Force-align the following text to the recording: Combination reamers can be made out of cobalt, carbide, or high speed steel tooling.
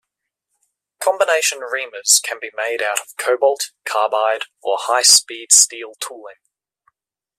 Combination 0.99 1.59
reamers 1.59 2.19
can 2.23 2.39
be 2.41 2.49
made 2.55 2.81
out 2.81 2.99
of 2.99 3.15
cobalt, 3.19 3.69
carbide, 3.85 4.45
or 4.63 4.79
high 4.81 5.03
speed 5.03 5.51
steel 5.51 5.93
tooling. 5.99 6.37